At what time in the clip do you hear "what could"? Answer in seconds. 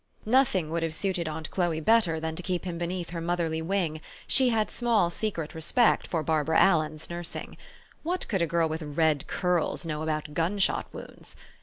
8.01-8.41